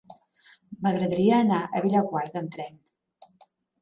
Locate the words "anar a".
1.41-1.83